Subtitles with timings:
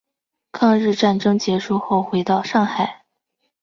[0.51, 3.03] 抗日战争结束后回到上海。